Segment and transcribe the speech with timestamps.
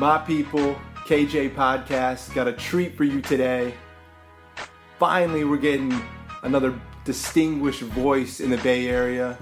[0.00, 3.74] My people, KJ Podcast, got a treat for you today.
[4.98, 5.92] Finally, we're getting
[6.42, 9.36] another distinguished voice in the Bay Area.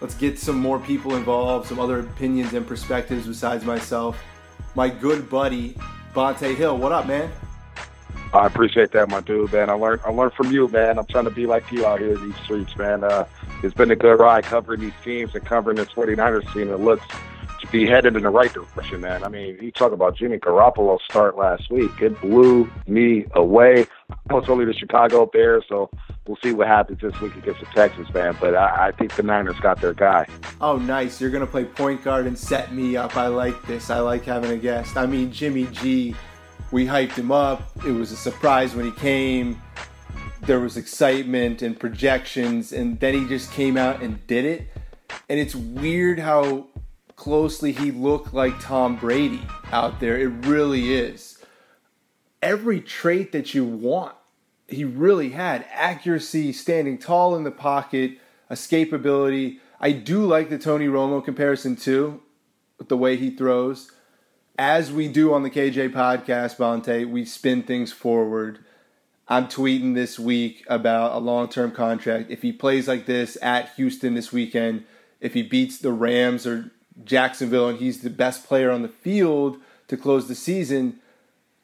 [0.00, 4.20] Let's get some more people involved, some other opinions and perspectives besides myself.
[4.74, 5.76] My good buddy,
[6.12, 6.76] Bonta Hill.
[6.78, 7.30] What up, man?
[8.34, 9.70] I appreciate that, my dude, man.
[9.70, 10.98] I learned I learned from you, man.
[10.98, 13.04] I'm trying to be like you out here in these streets, man.
[13.04, 13.24] Uh,
[13.62, 16.70] it's been a good ride covering these teams and covering this 49ers team.
[16.70, 17.06] It looks
[17.70, 19.24] be headed in the right direction, man.
[19.24, 21.90] I mean, you talk about Jimmy Garoppolo's start last week.
[22.00, 23.86] It blew me away.
[24.30, 25.90] I was only the Chicago Bears, so
[26.26, 28.36] we'll see what happens this week against the Texans, man.
[28.40, 30.26] But I, I think the Niners got their guy.
[30.60, 31.20] Oh, nice.
[31.20, 33.16] You're going to play point guard and set me up.
[33.16, 33.90] I like this.
[33.90, 34.96] I like having a guest.
[34.96, 36.14] I mean, Jimmy G,
[36.70, 37.62] we hyped him up.
[37.86, 39.60] It was a surprise when he came.
[40.42, 44.68] There was excitement and projections, and then he just came out and did it.
[45.28, 46.68] And it's weird how
[47.16, 50.16] closely he looked like Tom Brady out there.
[50.18, 51.38] It really is.
[52.42, 54.14] Every trait that you want,
[54.68, 58.18] he really had accuracy, standing tall in the pocket,
[58.50, 59.58] escapability.
[59.80, 62.22] I do like the Tony Romo comparison too,
[62.78, 63.90] with the way he throws.
[64.58, 68.60] As we do on the KJ podcast, Bonta, we spin things forward.
[69.28, 72.30] I'm tweeting this week about a long term contract.
[72.30, 74.84] If he plays like this at Houston this weekend,
[75.20, 76.70] if he beats the Rams or
[77.04, 79.58] Jacksonville and he's the best player on the field
[79.88, 81.00] to close the season,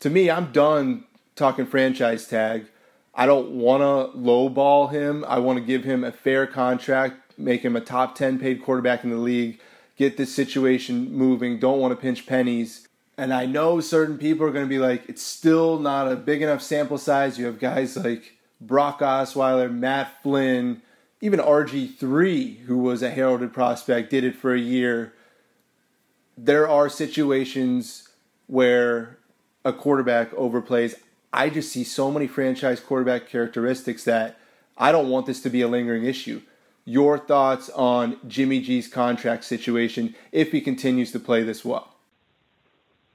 [0.01, 1.05] to me, I'm done
[1.37, 2.67] talking franchise tag.
[3.15, 5.25] I don't want to lowball him.
[5.29, 9.05] I want to give him a fair contract, make him a top 10 paid quarterback
[9.05, 9.61] in the league,
[9.97, 12.89] get this situation moving, don't want to pinch pennies.
[13.19, 16.43] And I know certain people are going to be like, it's still not a big
[16.43, 17.39] enough sample size.
[17.39, 20.83] You have guys like Brock Osweiler, Matt Flynn,
[21.21, 25.13] even RG3, who was a heralded prospect, did it for a year.
[26.45, 28.09] There are situations
[28.49, 29.17] where
[29.65, 30.97] a quarterback overplays.
[31.33, 34.41] I just see so many franchise quarterback characteristics that
[34.77, 36.43] I don't want this to be a lingering issue.
[36.85, 41.95] Your thoughts on Jimmy G's contract situation if he continues to play this well?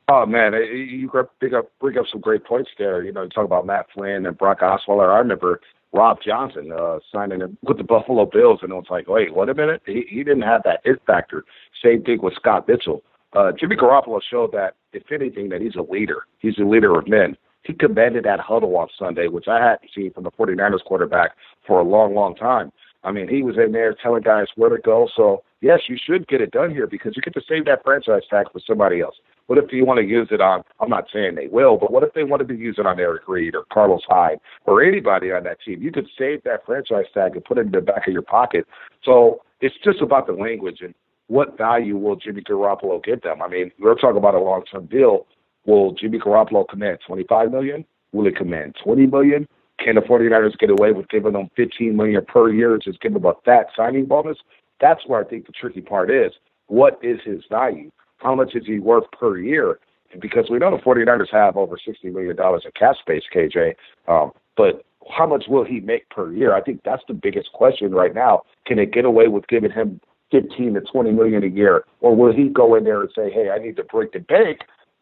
[0.08, 3.04] Oh man, you bring up bring up some great points there.
[3.04, 5.14] You know, you talk about Matt Flynn and Brock Osweiler.
[5.14, 5.60] I remember
[5.92, 9.54] Rob Johnson uh, signing with the Buffalo Bills, and it was like, wait, what a
[9.54, 11.44] minute, he, he didn't have that it factor.
[11.84, 13.04] Same thing with Scott Mitchell.
[13.34, 16.26] Uh, Jimmy Garoppolo showed that, if anything, that he's a leader.
[16.40, 17.36] He's a leader of men.
[17.64, 21.32] He commanded that huddle on Sunday, which I hadn't seen from the 49ers quarterback
[21.66, 22.72] for a long, long time.
[23.04, 25.10] I mean, he was in there telling guys where to go.
[25.16, 28.24] So, yes, you should get it done here because you get to save that franchise
[28.30, 29.16] tag for somebody else.
[29.48, 32.04] What if you want to use it on, I'm not saying they will, but what
[32.04, 35.44] if they wanted to use it on Eric Reid or Carlos Hyde or anybody on
[35.44, 35.82] that team?
[35.82, 38.68] You could save that franchise tag and put it in the back of your pocket.
[39.04, 40.94] So it's just about the language and
[41.28, 43.42] what value will Jimmy Garoppolo get them?
[43.42, 45.28] I mean, we're talking about a long term deal.
[45.66, 47.86] Will Jimmy Garoppolo command 25 million?
[48.14, 49.48] Will he command 20 million?
[49.80, 53.26] Can the 49ers get away with giving them 15 million per year, just give them
[53.26, 54.38] a fat signing bonus?
[54.80, 56.32] That's where I think the tricky part is.
[56.68, 57.92] What is his value?
[58.18, 59.80] How much is he worth per year?
[60.20, 63.76] Because we know the 49ers have over $60 million in cap space, KJ.
[64.08, 64.84] Um, but
[65.16, 66.56] how much will he make per year?
[66.56, 68.44] I think that's the biggest question right now.
[68.66, 70.00] Can they get away with giving him
[70.32, 73.50] 15 to 20 million a year, or will he go in there and say, "Hey,
[73.50, 74.60] I need to break the bank,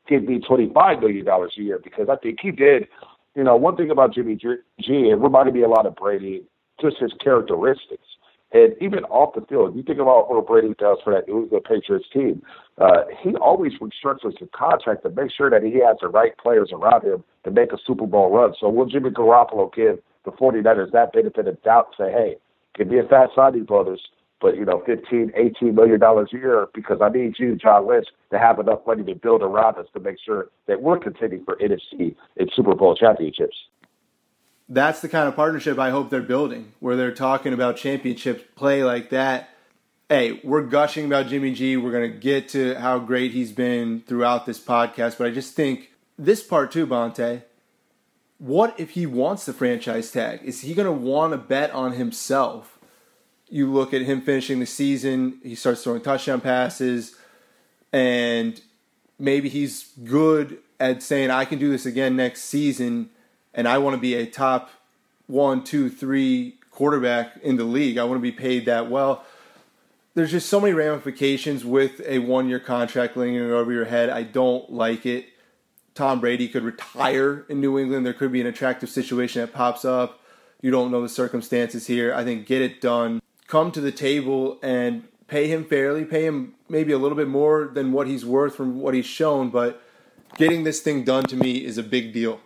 [0.08, 1.80] give me 25 million dollars a year"?
[1.84, 2.88] Because I think he did
[3.36, 4.48] you know, one thing about Jimmy G,
[4.88, 6.44] it reminded me a lot of Brady,
[6.82, 8.08] just his characteristics.
[8.54, 11.66] And even off the field, you think about what Brady does for that New England
[11.68, 12.42] Patriots team.
[12.78, 16.70] Uh, he always restructures the contract to make sure that he has the right players
[16.72, 18.54] around him to make a Super Bowl run.
[18.58, 22.38] So will Jimmy Garoppolo give the 49ers that benefit of doubt and say, hey,
[22.78, 24.00] give me a fat signing bonus,
[24.42, 28.08] but you know, 15, 18 million dollars a year because I need you, John Lynch,
[28.32, 31.56] to have enough money to build around us to make sure that we're contending for
[31.56, 33.56] NFC and Super Bowl championships.
[34.68, 38.84] That's the kind of partnership I hope they're building, where they're talking about championships play
[38.84, 39.50] like that.
[40.10, 41.78] Hey, we're gushing about Jimmy G.
[41.78, 45.56] We're going to get to how great he's been throughout this podcast, but I just
[45.56, 47.44] think this part too, Bonta.
[48.38, 50.42] What if he wants the franchise tag?
[50.44, 52.75] Is he going to want to bet on himself?
[53.50, 57.16] You look at him finishing the season, he starts throwing touchdown passes,
[57.94, 58.60] and
[59.20, 63.10] maybe he's good at saying, I can do this again next season,
[63.54, 64.72] and I want to be a top
[65.28, 67.98] one, two, three quarterback in the league.
[67.98, 69.24] I want to be paid that well.
[70.14, 74.10] There's just so many ramifications with a one year contract lingering over your head.
[74.10, 75.28] I don't like it.
[75.94, 78.06] Tom Brady could retire in New England.
[78.06, 80.20] There could be an attractive situation that pops up.
[80.62, 82.14] You don't know the circumstances here.
[82.14, 86.54] I think get it done come to the table and pay him fairly, pay him
[86.70, 89.82] maybe a little bit more than what he's worth from what he's shown, but
[90.38, 92.40] getting this thing done to me is a big deal.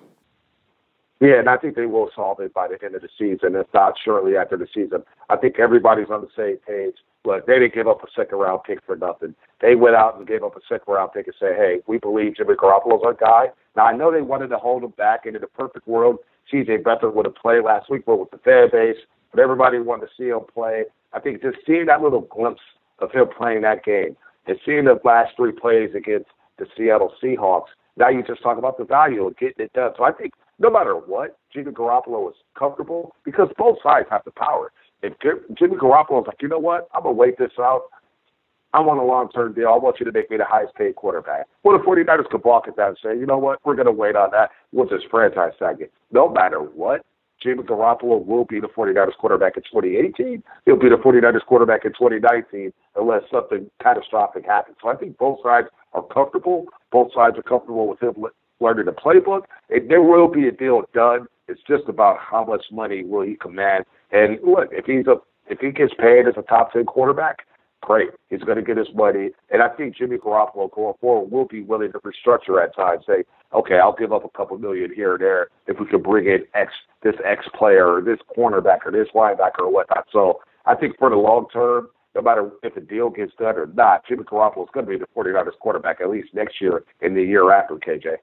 [1.22, 3.68] Yeah, and I think they will solve it by the end of the season, if
[3.74, 5.04] not shortly after the season.
[5.30, 6.96] I think everybody's on the same page.
[7.26, 9.36] Look, they didn't give up a second round pick for nothing.
[9.60, 12.38] They went out and gave up a second round pick and say, hey, we believe
[12.38, 13.48] Jimmy Garoppolo's our guy.
[13.76, 15.26] Now, I know they wanted to hold him back.
[15.26, 16.20] into the perfect world,
[16.52, 18.98] CJ Beathard would have played last week, but with the fan base,
[19.32, 20.84] but everybody wanted to see him play.
[21.14, 22.62] I think just seeing that little glimpse
[23.00, 24.16] of him playing that game
[24.48, 27.68] and seeing the last three plays against the Seattle Seahawks,
[27.98, 29.92] now you just talk about the value of getting it done.
[29.98, 34.32] So I think no matter what, Jimmy Garoppolo is comfortable because both sides have the
[34.32, 34.72] power.
[35.02, 37.84] If Jimmy Garoppolo is like, you know what, I'm gonna wait this out.
[38.74, 39.70] I want a long term deal.
[39.70, 41.48] I want you to make me the highest paid quarterback.
[41.64, 43.92] Well, the 49ers could balk at that and say, you know what, we're going to
[43.92, 44.52] wait on that.
[44.72, 45.92] We'll just franchise tag it.
[46.12, 47.04] No matter what,
[47.42, 50.44] Jimmy Garoppolo will be the 49ers quarterback in 2018.
[50.66, 54.78] He'll be the 49ers quarterback in 2019 unless something catastrophic happens.
[54.82, 56.66] So I think both sides are comfortable.
[56.92, 58.14] Both sides are comfortable with him
[58.60, 59.44] learning the playbook.
[59.70, 61.28] And there will be a deal done.
[61.48, 63.86] It's just about how much money will he command.
[64.12, 65.16] And look, if he's a
[65.50, 67.40] if he gets paid as a top ten quarterback,
[67.82, 68.10] great.
[68.30, 69.32] He's going to get his money.
[69.50, 73.06] And I think Jimmy Garoppolo going forward will be willing to restructure at times.
[73.08, 76.28] Say, okay, I'll give up a couple million here and there if we could bring
[76.28, 76.72] in X
[77.04, 80.08] this X player or this cornerback or this linebacker or whatnot.
[80.12, 83.68] So I think for the long term, no matter if the deal gets done or
[83.68, 87.16] not, Jimmy Garoppolo is going to be the 49ers quarterback at least next year and
[87.16, 88.18] the year after, KJ.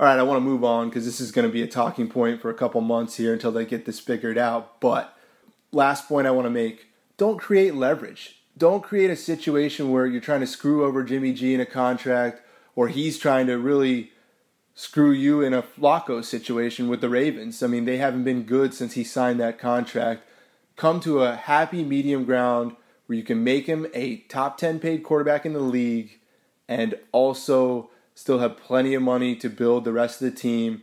[0.00, 2.08] All right, I want to move on because this is going to be a talking
[2.08, 4.80] point for a couple months here until they get this figured out.
[4.80, 5.12] But
[5.72, 6.86] last point I want to make
[7.16, 11.54] don't create leverage don't create a situation where you're trying to screw over Jimmy G
[11.54, 12.42] in a contract
[12.74, 14.12] or he's trying to really
[14.74, 17.62] screw you in a Flacco situation with the Ravens.
[17.62, 20.22] I mean, they haven't been good since he signed that contract.
[20.76, 25.02] come to a happy medium ground where you can make him a top 10 paid
[25.02, 26.20] quarterback in the league
[26.68, 30.82] and also still have plenty of money to build the rest of the team.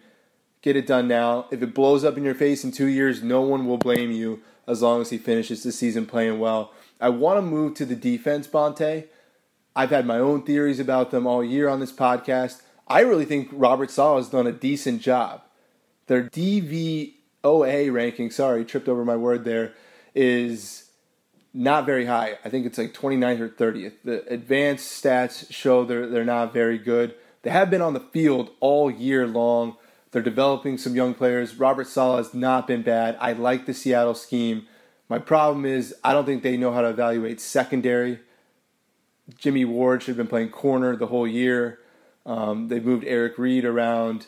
[0.61, 1.45] Get it done now.
[1.51, 4.41] If it blows up in your face in two years, no one will blame you
[4.67, 6.73] as long as he finishes the season playing well.
[6.99, 9.07] I want to move to the defense, Bonta.
[9.75, 12.61] I've had my own theories about them all year on this podcast.
[12.87, 15.41] I really think Robert Saleh has done a decent job.
[16.07, 19.73] Their DVOA ranking, sorry, tripped over my word there,
[20.13, 20.89] is
[21.53, 22.37] not very high.
[22.45, 23.93] I think it's like 29th or 30th.
[24.03, 27.15] The advanced stats show they're, they're not very good.
[27.41, 29.77] They have been on the field all year long.
[30.11, 31.55] They're developing some young players.
[31.55, 33.17] Robert Saleh has not been bad.
[33.19, 34.67] I like the Seattle scheme.
[35.07, 38.19] My problem is I don't think they know how to evaluate secondary.
[39.37, 41.79] Jimmy Ward should have been playing corner the whole year.
[42.25, 44.27] Um, they've moved Eric Reid around.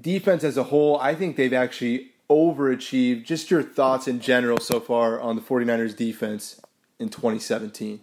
[0.00, 3.24] Defense as a whole, I think they've actually overachieved.
[3.24, 6.60] Just your thoughts in general so far on the 49ers defense
[6.98, 8.00] in 2017.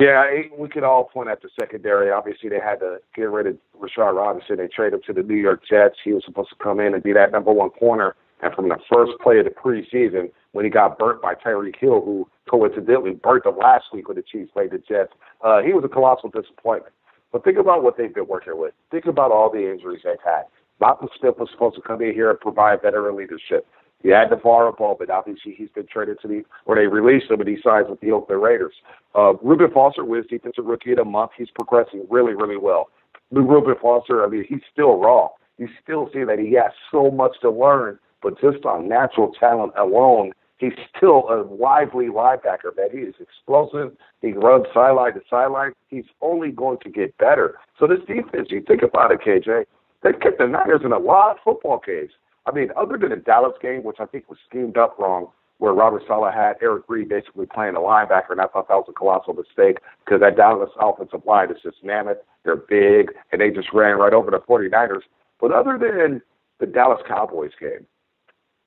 [0.00, 0.24] Yeah,
[0.56, 2.10] we could all point at the secondary.
[2.10, 4.56] Obviously, they had to get rid of Rashard Robinson.
[4.56, 5.96] They traded him to the New York Jets.
[6.04, 8.14] He was supposed to come in and be that number one corner.
[8.40, 12.00] And from the first play of the preseason, when he got burnt by Tyreek Hill,
[12.04, 15.12] who coincidentally burnt him last week when the Chiefs played the Jets,
[15.44, 16.94] uh, he was a colossal disappointment.
[17.32, 18.72] But think about what they've been working with.
[18.90, 20.44] Think about all the injuries they've had.
[20.80, 23.66] Malcolm Smith was supposed to come in here and provide veteran leadership.
[24.02, 25.10] You had NaVorro Bowman.
[25.10, 28.12] Obviously, he's been traded to the, or they released him and he signs with the
[28.12, 28.74] Oakland Raiders.
[29.14, 31.32] Uh, Reuben Foster was defensive rookie of the month.
[31.36, 32.90] He's progressing really, really well.
[33.32, 35.28] Reuben Foster, I mean, he's still raw.
[35.58, 39.72] You still see that he has so much to learn, but just on natural talent
[39.76, 42.88] alone, he's still a lively linebacker, man.
[42.92, 43.96] He is explosive.
[44.20, 45.72] He runs sideline to sideline.
[45.88, 47.58] He's only going to get better.
[47.78, 49.64] So this defense, you think about it, KJ,
[50.02, 52.10] they kept the Niners in a lot of football games.
[52.46, 55.72] I mean, other than the Dallas game, which I think was schemed up wrong, where
[55.72, 58.92] Robert Saleh had Eric Reid basically playing a linebacker, and I thought that was a
[58.92, 62.18] colossal mistake because that Dallas offensive line is just mammoth.
[62.44, 65.02] They're big, and they just ran right over the 49ers.
[65.40, 66.22] But other than
[66.60, 67.86] the Dallas Cowboys game,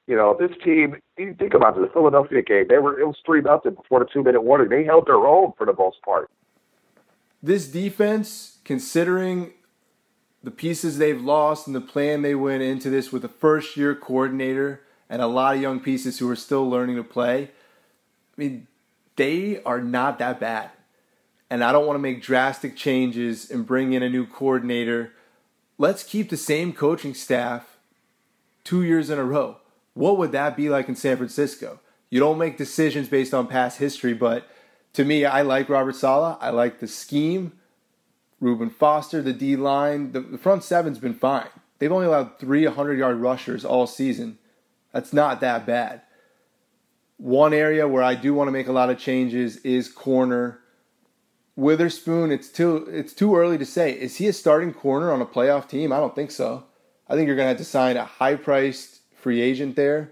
[0.08, 3.18] you know, this team, you think about it, the Philadelphia game, they were it was
[3.26, 4.70] three nothing before the two minute warning.
[4.70, 6.30] They held their own for the most part.
[7.44, 9.54] This defense, considering
[10.44, 13.96] the pieces they've lost and the plan they went into this with a first year
[13.96, 17.44] coordinator and a lot of young pieces who are still learning to play.
[17.44, 17.50] I
[18.38, 18.68] mean,
[19.18, 20.72] they are not that bad.
[21.50, 25.12] And I don't want to make drastic changes and bring in a new coordinator.
[25.78, 27.78] Let's keep the same coaching staff
[28.64, 29.58] two years in a row.
[29.94, 31.80] What would that be like in San Francisco?
[32.10, 34.48] You don't make decisions based on past history, but
[34.94, 36.38] to me, I like Robert Saleh.
[36.42, 37.54] I like the scheme.
[38.40, 41.48] Reuben Foster, the D line, the, front seven's been fine.
[41.80, 44.40] They've only allowed three 100 yard rushers all season.
[44.92, 46.02] That's not that bad.
[47.18, 50.60] One area where I do want to make a lot of changes is corner.
[51.56, 53.92] Witherspoon, it's too it's too early to say.
[53.92, 55.94] Is he a starting corner on a playoff team?
[55.94, 56.66] I don't think so.
[57.08, 58.91] I think you're gonna have to sign a high priced
[59.22, 60.12] free agent there,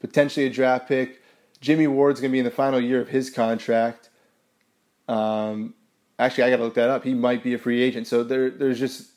[0.00, 1.22] potentially a draft pick.
[1.60, 4.08] Jimmy Ward's gonna be in the final year of his contract.
[5.08, 5.74] Um,
[6.20, 7.02] Actually, I got to look that up.
[7.02, 8.06] He might be a free agent.
[8.06, 9.10] So there, there's just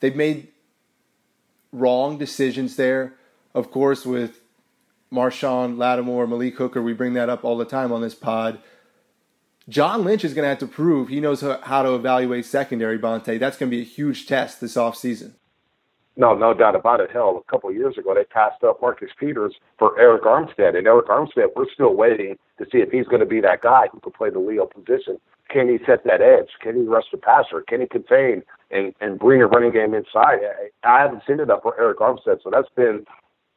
[0.00, 0.48] they've made
[1.72, 3.16] wrong decisions there.
[3.54, 4.40] Of course, with
[5.12, 8.60] Marshon Lattimore, Malik Hooker, we bring that up all the time on this pod.
[9.68, 13.38] John Lynch is going to have to prove he knows how to evaluate secondary, Bonta.
[13.38, 15.32] That's going to be a huge test this offseason.
[16.18, 17.10] No, no doubt about it.
[17.12, 20.76] Hell, a couple of years ago, they passed up Marcus Peters for Arik Armstead.
[20.76, 23.86] And Arik Armstead, we're still waiting to see if he's going to be that guy
[23.92, 25.18] who can play the Leo position.
[25.48, 26.48] Can he set that edge?
[26.60, 27.62] Can he rush the passer?
[27.68, 30.40] Can he contain and, and bring a running game inside?
[30.42, 33.06] I, I haven't seen up for Arik Armstead, so that's been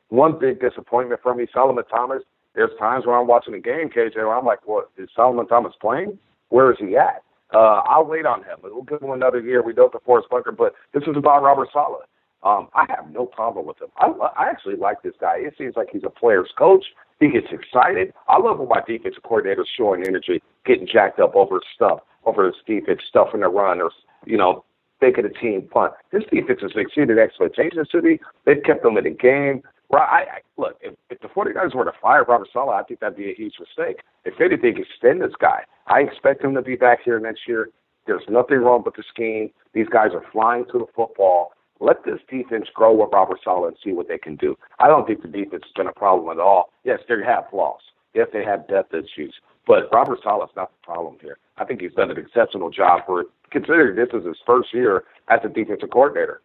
[0.09, 1.47] one big disappointment for me.
[1.51, 2.21] Solomon Thomas,
[2.53, 5.73] there's times when I'm watching a game, KJ, where I'm like, what, is Solomon Thomas
[5.81, 6.19] playing?
[6.49, 7.23] Where is he at?
[7.55, 8.59] Uh, I'll wait on him.
[8.61, 9.63] We'll give him another year.
[9.63, 12.05] We built DeForest Buckner, but this is about Robert Saleh.
[12.43, 13.89] Um, I have no problem with him.
[13.97, 15.35] I, I actually like this guy.
[15.37, 16.85] It seems like he's a player's coach.
[17.19, 18.13] He gets excited.
[18.27, 22.55] I love when my defensive coordinator's showing energy, getting jacked up over stuff, over his
[22.65, 23.91] defense, stuffing the run, or
[24.25, 24.65] you know,
[25.01, 25.93] making a team punt.
[26.11, 28.19] His defense has exceeded expectations to me.
[28.45, 29.61] They've kept them in the game.
[29.91, 33.01] Right, I, I, look, if, if the 49ers were to fire Robert Saleh, I think
[33.01, 33.97] that'd be a huge mistake.
[34.23, 35.63] If anything, extend this guy.
[35.87, 37.69] I expect him to be back here next year.
[38.07, 39.51] There's nothing wrong with the scheme.
[39.73, 41.51] These guys are flying to the football.
[41.81, 44.55] Let this defense grow with Robert Saleh and see what they can do.
[44.79, 46.71] I don't think the defense has been a problem at all.
[46.83, 47.81] Yes, they have flaws.
[48.13, 49.33] Yes, they have depth issues.
[49.65, 51.37] But Robert Saleh is not the problem here.
[51.57, 55.05] I think he's done an exceptional job for it, considering this is his first year
[55.27, 56.41] as a defensive coordinator.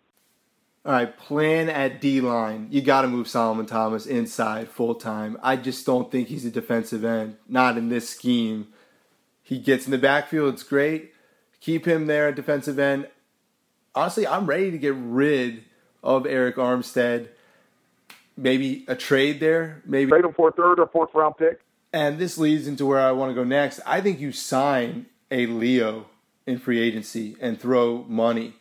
[0.87, 2.69] All right, plan at D line.
[2.71, 5.37] You got to move Solomon Thomas inside full time.
[5.43, 7.37] I just don't think he's a defensive end.
[7.49, 8.69] Not in this scheme.
[9.43, 10.55] He gets in the backfield.
[10.55, 11.13] It's great.
[11.61, 13.09] Keep him there at defensive end.
[13.97, 15.65] Honestly, I'm ready to get rid
[16.03, 17.29] of Arik Armstead.
[18.37, 19.83] Maybe a trade there.
[19.87, 21.63] Maybe trade him for a third or fourth round pick.
[21.95, 23.81] And this leads into where I want to go next.
[23.87, 26.07] I think you sign a Leo
[26.47, 28.55] in free agency and throw money.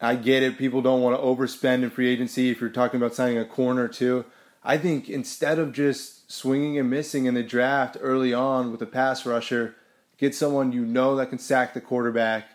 [0.00, 0.58] I get it.
[0.58, 3.88] People don't want to overspend in free agency if you're talking about signing a corner
[3.88, 4.24] too.
[4.62, 8.86] I think instead of just swinging and missing in the draft early on with a
[8.86, 9.74] pass rusher,
[10.18, 12.46] get someone you know that can sack the quarterback.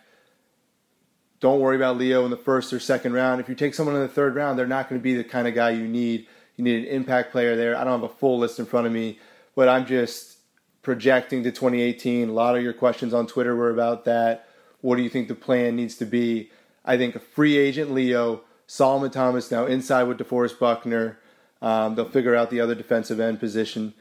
[1.40, 3.40] Don't worry about Leo in the first or second round.
[3.40, 5.46] If you take someone in the third round, they're not going to be the kind
[5.46, 6.26] of guy you need.
[6.56, 7.76] You need an impact player there.
[7.76, 9.20] I don't have a full list in front of me,
[9.54, 10.38] but I'm just
[10.82, 12.28] projecting to 2018.
[12.28, 14.48] A lot of your questions on Twitter were about that.
[14.80, 16.50] What do you think the plan needs to be?
[16.84, 21.18] I think a free agent Leo, Solomon Thomas now inside with DeForest Buckner.
[21.62, 23.94] Um, they'll figure out the other defensive end position.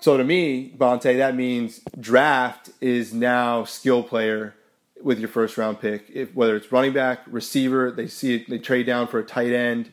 [0.00, 4.54] So to me, Bonta, that means draft is now skill player
[5.04, 6.10] with your first round pick.
[6.12, 9.52] If whether it's running back, receiver, they see it, they trade down for a tight
[9.52, 9.92] end.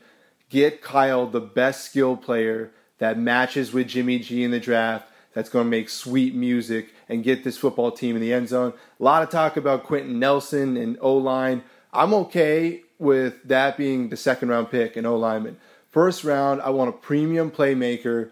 [0.49, 5.09] Get Kyle the best skill player that matches with Jimmy G in the draft.
[5.33, 8.73] That's going to make sweet music and get this football team in the end zone.
[8.99, 11.63] A lot of talk about Quenton Nelson and O line.
[11.93, 15.57] I'm okay with that being the second round pick and O lineman.
[15.89, 18.31] First round, I want a premium playmaker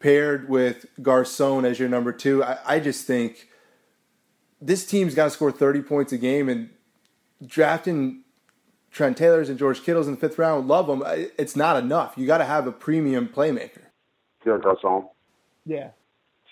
[0.00, 2.42] paired with Garcon as your number two.
[2.42, 3.48] I, I just think
[4.60, 6.70] this team's got to score 30 points a game, and
[7.46, 8.22] drafting
[8.90, 11.02] Trent Taylors and George Kittles in the fifth round, love them.
[11.36, 12.14] It's not enough.
[12.16, 13.82] You got to have a premium playmaker.
[14.42, 15.08] Here, Garcon.
[15.66, 15.90] Yeah.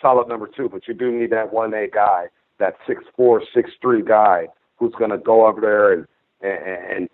[0.03, 2.27] Solid number two, but you do need that one A guy,
[2.59, 6.07] that six four, six three guy who's going to go over there and
[6.43, 7.09] and,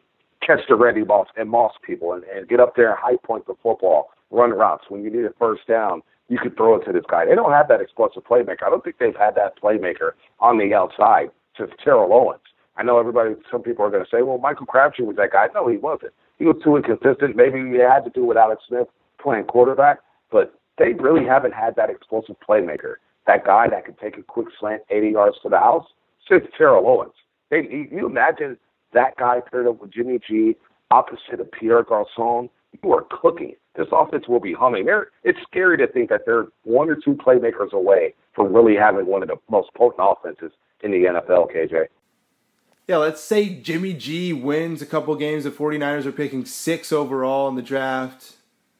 [0.44, 3.46] catch the ready balls and moss people and, and get up there and high point
[3.46, 4.84] the football, run routes.
[4.88, 7.26] When you need a first down, you could throw it to this guy.
[7.26, 8.62] They don't have that explosive playmaker.
[8.64, 12.40] I don't think they've had that playmaker on the outside since Terrell Owens.
[12.76, 15.48] I know everybody, some people are going to say, well, Michael Crabtree was that guy.
[15.52, 16.12] No, he wasn't.
[16.38, 17.36] He was too inconsistent.
[17.36, 18.86] Maybe he had to do with Alex Smith
[19.20, 19.98] playing quarterback,
[20.30, 22.94] but they really haven't had that explosive playmaker,
[23.26, 25.86] that guy that could take a quick slant 80 yards to the house
[26.28, 27.12] since Terrell Owens.
[27.50, 28.56] They, you imagine
[28.94, 30.56] that guy paired up with Jimmy G
[30.92, 32.48] opposite of Pierre Garcon,
[32.82, 33.54] you are cooking.
[33.76, 34.86] This offense will be humming.
[34.86, 39.06] They're, it's scary to think that they're one or two playmakers away from really having
[39.06, 40.52] one of the most potent offenses
[40.82, 41.86] in the NFL, KJ.
[42.86, 45.44] Yeah, let's say Jimmy G wins a couple games.
[45.44, 48.34] The 49ers are picking six overall in the draft.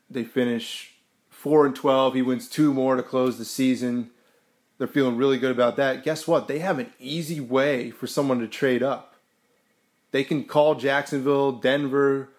[0.09, 0.95] They finish
[1.29, 2.15] 4 and 12.
[2.15, 4.11] He wins two more to close the season.
[4.79, 6.03] They're feeling really good about that.
[6.03, 6.49] Guess what?
[6.49, 9.11] They have an easy way for someone to trade up
[10.13, 12.31] they can call Jacksonville, Denver,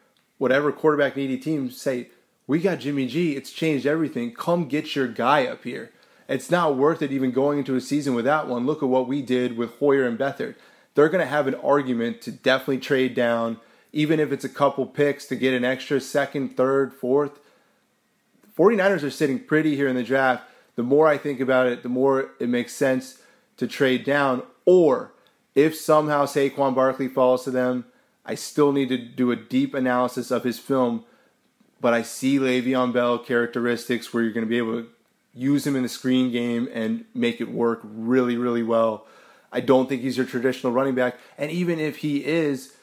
[0.41, 2.10] whatever quarterback needy team, say,
[2.47, 3.36] We got Jimmy G.
[3.36, 4.34] It's changed everything.
[4.34, 5.91] Come get your guy up here.
[6.27, 8.65] It's not worth it even going into a season without one.
[8.65, 10.56] Look at what we did with Hoyer and Beathard.
[10.95, 13.58] They're going to have an argument to definitely trade down,
[13.93, 17.39] even if it's a couple picks to get an extra second, third, fourth.
[18.58, 20.43] 49ers are sitting pretty here in the draft.
[20.75, 23.21] The more I think about it, the more it makes sense
[23.58, 25.13] to trade down or
[25.54, 27.86] if somehow Saquon Barkley falls to them,
[28.25, 31.05] I still need to do a deep analysis of his film,
[31.79, 34.88] but I see Le'Veon Bell characteristics where you're going to be able to
[35.34, 39.07] use him in the screen game and make it work really, really well.
[39.51, 41.17] I don't think he's your traditional running back.
[41.38, 42.73] And even if he is,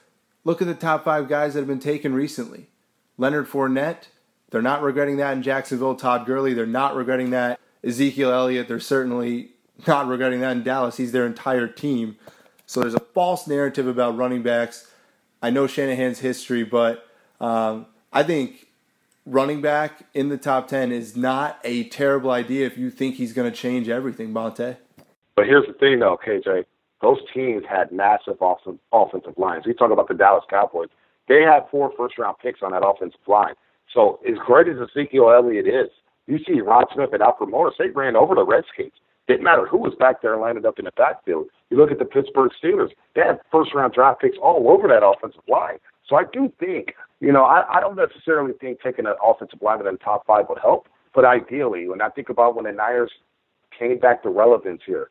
[0.45, 2.67] look at the top five guys that have been taken recently.
[3.17, 4.09] Leonard Fournette,
[4.51, 5.95] they're not regretting that in Jacksonville.
[5.95, 7.61] Todd Gurley, they're not regretting that.
[7.85, 9.51] Ezekiel Elliott, they're certainly
[9.87, 10.97] not regretting that in Dallas.
[10.97, 12.17] He's their entire team.
[12.67, 14.91] So there's a false narrative about running backs.
[15.43, 17.07] I know Shanahan's history, but
[17.41, 18.69] um, I think
[19.25, 23.33] running back in the top 10 is not a terrible idea if you think he's
[23.33, 24.77] going to change everything, Bonta.
[25.37, 26.65] But here's the thing, though, KJ.
[27.01, 28.39] Those teams had massive
[28.93, 29.67] offensive lines.
[29.67, 30.89] We talk about the Dallas Cowboys.
[31.29, 33.55] They had four first round picks on that offensive line.
[33.95, 35.91] So as great as Ezekiel Elliott is,
[36.27, 38.93] you see Rod Smith and Alfred Morris, they ran over the Redskins.
[39.29, 41.47] Didn't matter who was back there landed up in the backfield.
[41.71, 45.05] You look at the Pittsburgh Steelers, they had first round draft picks all over that
[45.05, 45.79] offensive line.
[46.09, 49.87] So I do think, you know, I, I don't necessarily think taking an offensive lineman
[49.87, 50.89] in the top five would help.
[51.15, 53.11] But ideally, when I think about when the Niners
[53.79, 55.11] came back to relevance here,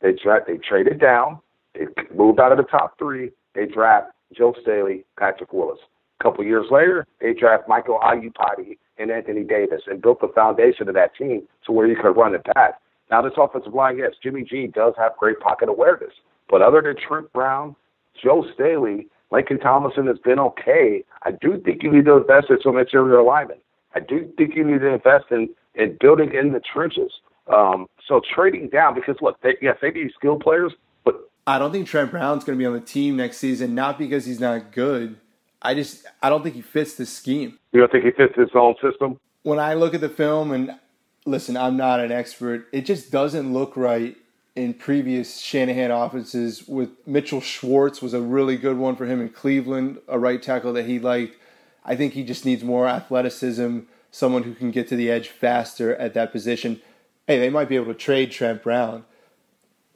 [0.00, 1.40] they tra- they traded down,
[1.74, 5.78] they moved out of the top three, they draft Joe Staley, Patrick Willis.
[6.20, 10.88] A couple years later, they draft Michael Iupati and Anthony Davis and built the foundation
[10.88, 12.72] of that team to where you could run the pass.
[13.12, 16.14] Now, this offensive line, yes, Jimmy G does have great pocket awareness,
[16.48, 17.76] but other than Trent Brown,
[18.20, 21.04] Joe Staley, Laken Tomlinson has been okay.
[21.22, 23.60] I do think you need to invest in some interior alignment.
[23.94, 27.12] I do think you need to invest in, in building in the trenches.
[27.52, 30.72] Um, so trading down because look, they, yes, they need skilled players,
[31.04, 33.74] but I don't think Trent Brown's going to be on the team next season.
[33.74, 35.16] Not because he's not good.
[35.60, 37.58] I just I don't think he fits the scheme.
[37.72, 39.20] You don't think he fits his own system?
[39.42, 40.78] When I look at the film and
[41.24, 42.68] listen, I'm not an expert.
[42.72, 44.16] It just doesn't look right
[44.54, 46.66] in previous Shanahan offenses.
[46.68, 50.72] With Mitchell Schwartz was a really good one for him in Cleveland, a right tackle
[50.74, 51.36] that he liked.
[51.84, 53.80] I think he just needs more athleticism,
[54.10, 56.80] someone who can get to the edge faster at that position.
[57.26, 59.04] Hey, they might be able to trade Trent Brown.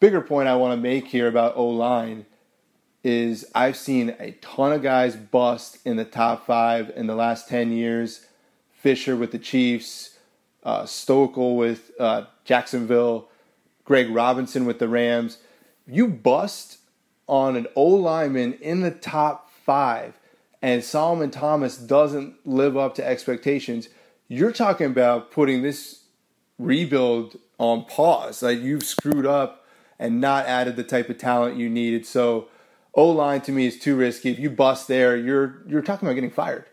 [0.00, 2.26] Bigger point I want to make here about O line
[3.02, 7.48] is I've seen a ton of guys bust in the top five in the last
[7.48, 8.26] 10 years.
[8.72, 10.15] Fisher with the Chiefs,
[10.66, 13.28] uh, Joeckel with uh, Jacksonville,
[13.84, 15.38] Greg Robinson with the Rams.
[15.86, 16.78] You bust
[17.26, 20.18] on an O lineman in the top five
[20.62, 23.88] and Solomon Thomas doesn't live up to expectations,
[24.26, 26.02] you're talking about putting this
[26.58, 28.42] rebuild on pause.
[28.42, 29.64] Like you've screwed up
[29.98, 32.04] and not added the type of talent you needed.
[32.04, 32.48] So
[32.94, 34.30] O line to me is too risky.
[34.30, 36.64] If you bust there, you're you're talking about getting fired.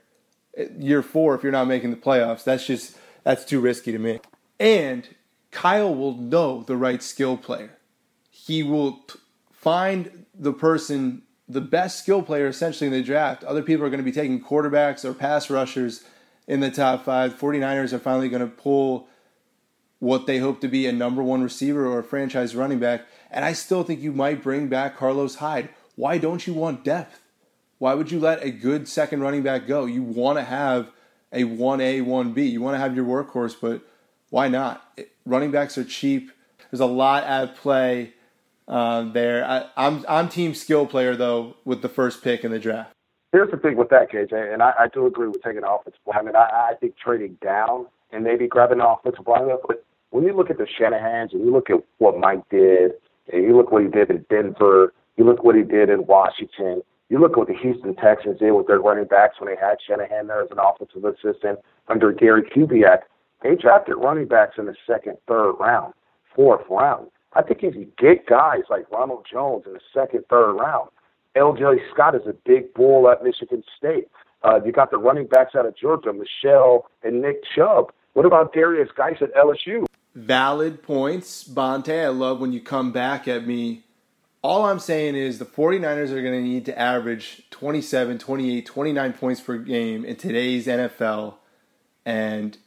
[0.78, 4.20] Year four, if you're not making the playoffs, that's just that's too risky to me.
[4.60, 5.08] And
[5.52, 7.78] Kyle will know the right skill player.
[8.30, 9.06] He will
[9.52, 13.44] find the person, the best skill player essentially in the draft.
[13.44, 16.04] Other people are going to be taking quarterbacks or pass rushers
[16.48, 17.38] in the top five.
[17.38, 19.08] 49ers are finally going to pull
[20.00, 23.04] what they hope to be a number one receiver or a franchise running back.
[23.32, 27.22] And I still think you might bring back Carlos Hyde why don't you want depth?
[27.78, 29.86] Why would you let a good second running back go?
[29.86, 30.90] You want to have
[31.34, 32.50] a 1A, 1B.
[32.50, 33.82] You want to have your workhorse, but
[34.30, 34.84] why not?
[34.96, 36.32] It, running backs are cheap.
[36.72, 38.14] There's a lot at play
[38.68, 39.46] uh, there.
[39.46, 42.92] I, I'm I'm team skill player though with the first pick in the draft.
[43.32, 46.00] Here's the thing with that, KJ, and I, I do agree with taking an offensive
[46.06, 46.36] lineman.
[46.36, 49.58] I, I think trading down and maybe grabbing an offensive lineman.
[49.68, 52.92] But when you look at the Shanahan's and you look at what Mike did,
[53.32, 56.84] and you look what he did in Denver, you look what he did in Washington.
[57.10, 60.28] You look what the Houston Texans did with their running backs when they had Shanahan
[60.28, 63.02] there as an offensive assistant under Gary Kubiak.
[63.44, 65.94] They drafted running backs in the second, third round,
[66.36, 67.08] fourth round.
[67.34, 70.90] I think if you get guys like Ronald Jones in the second, third round,
[71.36, 71.64] L.J.
[71.92, 74.08] Scott is a big bull at Michigan State.
[74.44, 77.92] Uh, you got the running backs out of Georgia, Michel and Nick Chubb.
[78.14, 79.86] What about Derrius Guice at LSU?
[80.16, 82.06] Valid points, Bonta.
[82.06, 83.84] I love when you come back at me
[84.44, 89.14] all I'm saying is the 49ers are going to need to average 27, 28, 29
[89.14, 91.36] points per game in today's NFL.
[92.06, 92.58] And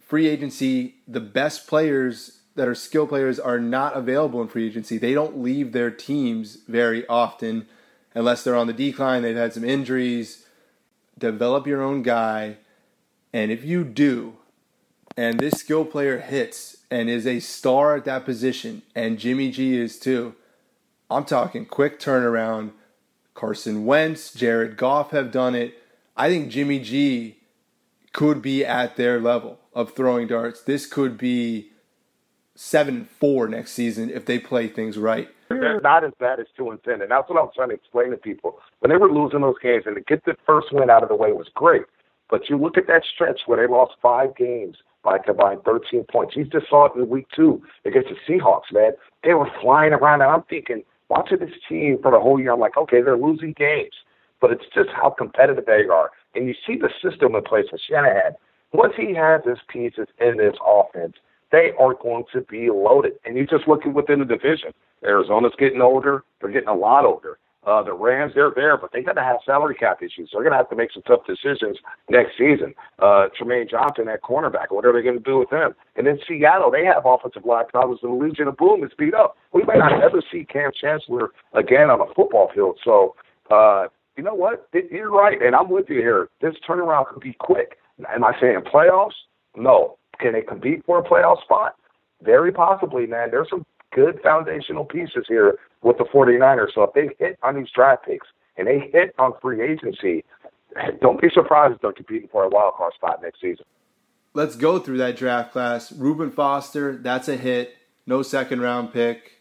[0.00, 4.98] free agency, the best players that are skill players are not available in free agency.
[4.98, 7.66] They don't leave their teams very often
[8.14, 10.44] unless they're on the decline, they've had some injuries.
[11.18, 12.56] Develop your own guy.
[13.32, 14.34] And if you do,
[15.16, 19.80] and this skill player hits and is a star at that position, and Jimmy G
[19.80, 20.34] is too,
[21.10, 22.72] I'm talking quick turnaround.
[23.32, 25.82] Carson Wentz, Jared Goff have done it.
[26.18, 27.38] I think Jimmy G
[28.12, 30.60] could be at their level of throwing darts.
[30.60, 31.70] This could be
[32.54, 35.30] seven four next season if they play things right.
[35.48, 37.74] They're not as bad as two and ten, and that's what I was trying to
[37.74, 38.58] explain to people.
[38.80, 41.16] When they were losing those games, and to get the first win out of the
[41.16, 41.82] way was great.
[42.28, 46.36] But you look at that stretch where they lost five games by combined 13 points.
[46.36, 48.92] You just saw it in week two against the Seahawks, man.
[49.24, 52.60] They were flying around, and I'm thinking, watching this team for the whole year, I'm
[52.60, 53.94] like, okay, they're losing games,
[54.40, 56.10] but it's just how competitive they are.
[56.34, 58.32] And you see the system in place for Shanahan.
[58.72, 61.14] Once he has his pieces in this offense,
[61.50, 63.12] they are going to be loaded.
[63.24, 64.72] And you just look at within the division.
[65.04, 66.24] Arizona's getting older.
[66.40, 67.38] They're getting a lot older.
[67.64, 70.30] Uh, the Rams, they're there, but they're going to have salary cap issues.
[70.32, 71.78] They're going to have to make some tough decisions
[72.10, 72.74] next season.
[72.98, 75.74] Uh, Trumaine Johnson at cornerback, what are they going to do with him?
[75.94, 79.36] And then Seattle, they have offensive line problems, the Legion of Boom is beat up.
[79.52, 82.80] We might not ever see Kam Chancellor again on a football field.
[82.84, 83.14] So,
[83.50, 84.68] uh, you know what?
[84.90, 86.28] You're right, and I'm with you here.
[86.40, 87.78] This turnaround could be quick.
[88.12, 89.12] Am I saying playoffs?
[89.56, 89.98] No.
[90.18, 91.76] Can they compete for a playoff spot?
[92.22, 93.30] Very possibly, man.
[93.30, 96.74] There's some good foundational pieces here with the 49ers.
[96.74, 98.26] So if they hit on these draft picks
[98.56, 100.24] and they hit on free agency,
[101.00, 103.64] don't be surprised if they're competing for a wild card spot next season.
[104.34, 105.92] Let's go through that draft class.
[105.92, 107.76] Reuben Foster, that's a hit.
[108.06, 109.32] No second round pick.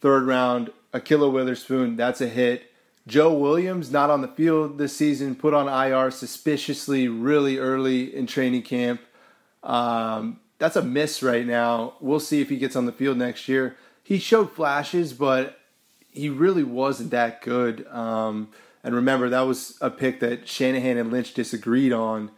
[0.00, 2.70] Third round, Ahkello Witherspoon, that's a hit.
[3.06, 8.26] Joe Williams, not on the field this season, put on IR suspiciously really early in
[8.26, 9.00] training camp.
[9.62, 11.94] Um, that's a miss right now.
[12.00, 13.76] We'll see if he gets on the field next year.
[14.02, 15.58] He showed flashes, but
[16.10, 17.86] he really wasn't that good.
[17.88, 18.50] Um,
[18.82, 22.30] and remember, that was a pick that Shanahan and Lynch disagreed on.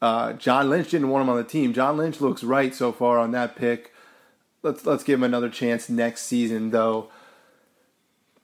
[0.00, 1.72] Uh, John Lynch didn't want him on the team.
[1.72, 3.92] John Lynch looks right so far on that pick.
[4.62, 7.10] Let's let's give him another chance next season, though.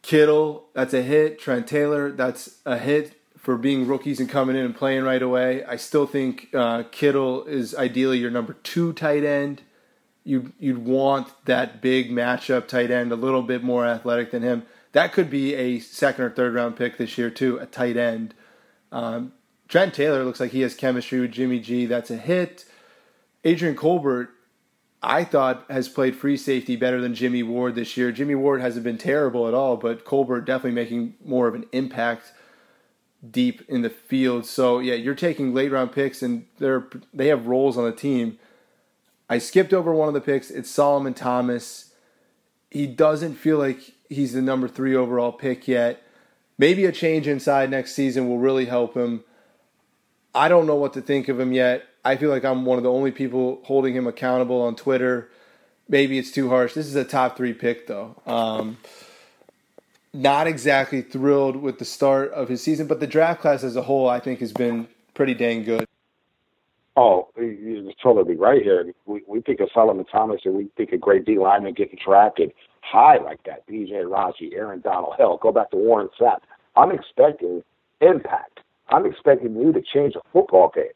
[0.03, 1.39] Kittle, that's a hit.
[1.39, 3.18] Trent Taylor, that's a hit
[3.49, 5.65] for being rookies and coming in and playing right away.
[5.65, 9.63] I still think uh, Kittle is ideally your number two tight end.
[10.23, 14.65] You you'd want that big matchup tight end, a little bit more athletic than him.
[14.93, 18.35] That could be a second or third round pick this year too, a tight end.
[18.93, 19.33] Um,
[19.67, 21.87] Trent Taylor looks like he has chemistry with Jimmy G.
[21.87, 22.67] That's a hit.
[23.45, 24.29] Adrian Colbert,
[25.03, 28.13] I thought, has played free safety better than Jimmy Ward this year.
[28.13, 32.35] Jimmy Ward hasn't been terrible at all, but Colbert definitely making more of an impact
[33.29, 34.47] deep in the field.
[34.47, 38.39] So yeah, you're taking late round picks, and they're they have roles on the team.
[39.29, 40.51] I skipped over one of the picks.
[40.51, 41.93] It's Solomon Thomas.
[42.71, 46.03] He doesn't feel like he's the number three overall pick yet.
[46.57, 49.25] Maybe a change inside next season will really help him.
[50.35, 51.85] I don't know what to think of him yet.
[52.05, 55.29] I feel like I'm one of the only people holding him accountable on Twitter.
[55.89, 56.75] Maybe it's too harsh.
[56.75, 58.21] This is a top three pick, though.
[58.27, 58.79] Um,
[60.19, 63.83] not exactly thrilled with the start of his season, but the draft class as a
[63.83, 65.87] whole, I think, has been pretty dang good.
[66.97, 68.93] Oh, you're totally right here.
[69.07, 72.53] We, we think of Solomon Thomas and we think of great D linemen getting drafted
[72.81, 73.67] high like that.
[73.69, 76.41] BJ Raji, Aaron Donald, hell, go back to Warren Sapp.
[76.77, 77.63] I'm expecting
[78.01, 78.61] impact.
[78.89, 80.87] I'm expecting you to change a football game.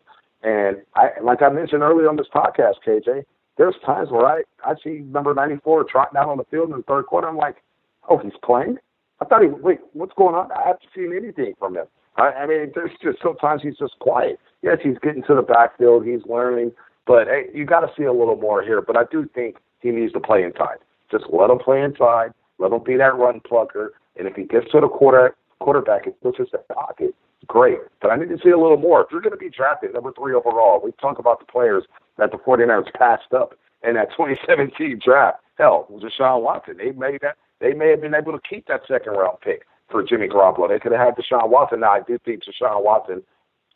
[0.43, 3.25] And I, like I mentioned earlier on this podcast, KJ,
[3.57, 6.83] there's times where I, I see number 94 trotting out on the field in the
[6.83, 7.29] third quarter.
[7.29, 7.63] I'm like,
[8.09, 8.79] oh, he's playing?
[9.23, 10.51] I thought he, wait, what's going on?
[10.51, 11.87] I haven't seen anything from him.
[12.17, 14.41] I, I mean, there's just sometimes he's just quiet.
[14.63, 16.73] Yes, he's getting to the backfield, he's learning,
[17.07, 18.83] but hey, you got to see a little more here.
[18.83, 20.79] But I do think he needs to play inside.
[21.11, 22.33] Just let him play inside.
[22.59, 23.93] Let him be that run plucker.
[24.19, 27.15] And if he gets to the quarter quarterback and pushes the pocket,
[27.47, 27.79] great.
[28.01, 29.03] But I need to see a little more.
[29.03, 31.85] If you're going to be drafted number three overall, we talk about the players
[32.19, 33.55] that the 49ers passed up
[33.87, 35.39] in that 2017 draft.
[35.59, 36.77] Hell, Deshaun Watson.
[36.79, 37.37] They made that.
[37.63, 40.69] They may have been able to keep that second round pick for Jimmy Garoppolo.
[40.69, 41.81] They could have had Deshaun Watson.
[41.81, 43.23] Now, I do think Deshaun Watson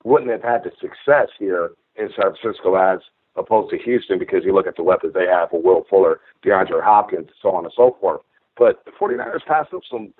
[0.05, 2.99] wouldn't have had the success here in San Francisco as
[3.37, 6.83] opposed to Houston because you look at the weapons they have with Will Fuller, DeAndre
[6.83, 8.23] Hopkins, so on and so forth.
[8.59, 10.13] But the 49ers passed up some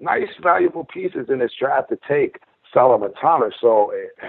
[0.00, 2.40] nice, valuable pieces in this draft to take
[2.74, 3.54] Solomon Thomas.
[3.60, 4.26] So eh,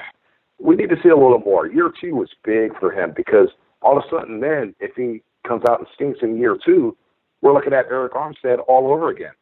[0.60, 1.66] we need to see a little more.
[1.68, 3.50] Year two was big for him because
[3.82, 6.96] all of a sudden, then, if he comes out and stinks in year two,
[7.44, 9.34] we're looking at Arik Armstead all over again.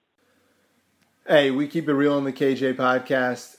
[1.27, 3.57] Hey, we keep it real on the KJ podcast.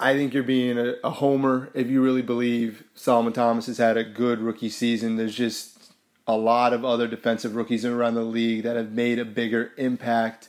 [0.00, 3.96] I think you're being a, a, homer if you really believe Solomon Thomas has had
[3.96, 5.16] a good rookie season.
[5.16, 5.92] There's just
[6.26, 10.48] a lot of other defensive rookies around the league that have made a bigger impact.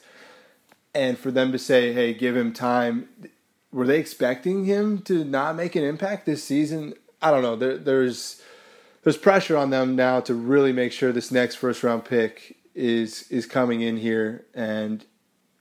[0.95, 3.10] And for them to say, hey, give him time,
[3.71, 6.95] were they expecting him to not make an impact this season?
[7.21, 7.56] I don't know.
[7.56, 8.41] There, there's
[9.04, 13.29] there's pressure on them now to really make sure this next first round pick is
[13.31, 15.05] is coming in here and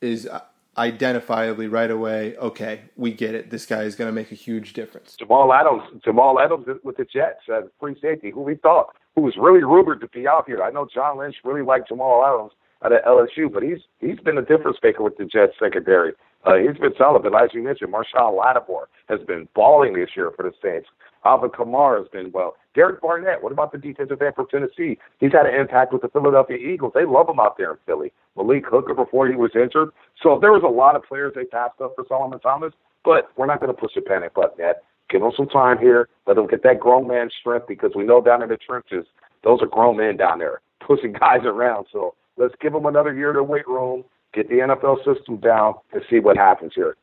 [0.01, 0.29] is
[0.77, 3.51] identifiably right away, okay, we get it.
[3.51, 5.17] This guy is going to make a huge difference.
[5.19, 9.35] Jamal Adams, Jamal Adams with the Jets as free safety, who we thought who was
[9.37, 10.63] really rumored to be out here.
[10.63, 12.53] I know John Lynch really liked Jamal Adams
[12.85, 16.13] out of LSU, but he's he's been a difference maker with the Jets secondary.
[16.45, 20.33] Uh, he's been solid, but as you mentioned, Marshon Lattimore has been balling this year
[20.35, 20.89] for the Saints.
[21.25, 22.57] Alvin Kamara has been well.
[22.75, 24.99] Derek Barnett, what about the defensive end for Tennessee?
[25.21, 26.93] He's had an impact with the Philadelphia Eagles.
[26.95, 28.13] They love him out there in Philly.
[28.37, 29.91] Malik Hooker before he was injured.
[30.23, 32.73] So there was a lot of players they passed up for Solomon Thomas,
[33.05, 34.83] but we're not going to push the panic button yet.
[35.11, 36.09] Give him some time here.
[36.27, 39.07] Let him get that grown man strength because we know down in the trenches,
[39.45, 41.87] those are grown men down there pushing guys around.
[41.93, 46.03] So let's give him another year to weight room get the NFL system down, and
[46.11, 46.97] see what happens here.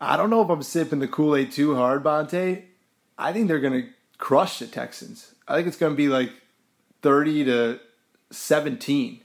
[0.00, 2.62] I don't know if I'm sipping the Kool Aid too hard, Bonta.
[3.18, 5.34] I think they're going to crush the Texans.
[5.48, 6.32] I think it's going to be like
[7.02, 7.80] 30 to
[8.30, 9.20] 17,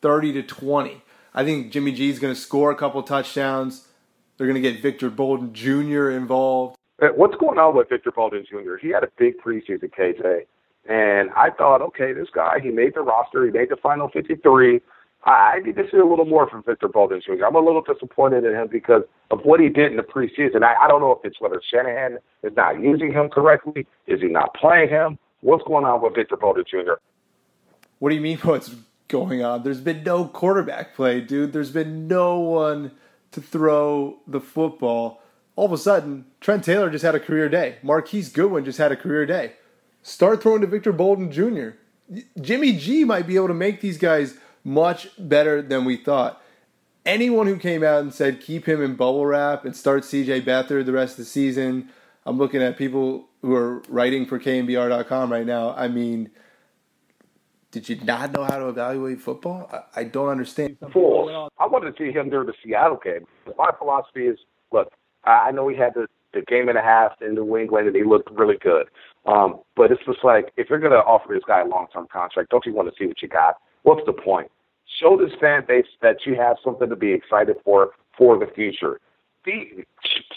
[0.00, 1.02] 30 to 20.
[1.34, 3.88] I think Jimmy G is going to score a couple touchdowns.
[4.36, 6.10] They're going to get Victor Bolden Jr.
[6.10, 6.76] involved.
[7.02, 8.76] Uh, what's going on with Victor Bolden Jr.?
[8.80, 10.46] He had a big preseason, KJ.
[10.86, 14.80] And I thought, okay, this guy, he made the roster, he made the final 53.
[15.26, 17.46] I need to see a little more from Victor Bolden Jr.
[17.46, 20.62] I'm a little disappointed in him because of what he did in the preseason.
[20.62, 23.86] I, I don't know if it's whether Shanahan is not using him correctly.
[24.06, 25.18] Is he not playing him?
[25.40, 26.94] What's going on with Victor Bolden Jr.?
[28.00, 28.74] What do you mean what's
[29.08, 29.62] going on?
[29.62, 31.54] There's been no quarterback play, dude.
[31.54, 32.92] There's been no one
[33.32, 35.22] to throw the football.
[35.56, 37.76] All of a sudden, Trent Taylor just had a career day.
[37.82, 39.54] Marquise Goodwin just had a career day.
[40.02, 41.70] Start throwing to Victor Bolden Jr.
[42.38, 46.40] Jimmy G might be able to make these guys– much better than we thought.
[47.06, 50.86] anyone who came out and said keep him in bubble wrap and start CJ Beathard
[50.86, 51.90] the rest of the season,
[52.26, 55.74] I'm looking at people who are writing for KNBR.com right now.
[55.74, 56.30] I mean,
[57.70, 59.68] did you not know how to evaluate football?
[59.70, 60.78] I, I don't understand.
[61.58, 63.26] I wanted to see him during the Seattle game.
[63.58, 64.38] My philosophy is,
[64.72, 64.92] look,
[65.24, 68.04] I know he had the, the game and a half in New England and he
[68.04, 68.86] looked really good.
[69.26, 72.50] Um, but it's just like, if you're going to offer this guy a long-term contract,
[72.50, 73.56] don't you want to see what you got?
[73.84, 74.50] What's the point?
[75.00, 79.00] Show this fan base that you have something to be excited for for the future.
[79.44, 79.84] Be,